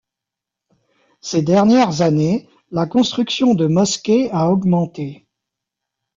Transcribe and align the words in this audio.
Ces 1.19 1.43
dernières 1.43 2.01
années, 2.01 2.49
la 2.71 2.87
construction 2.87 3.53
de 3.53 3.67
mosquées 3.67 4.31
a 4.31 4.49
augmenté. 4.49 5.27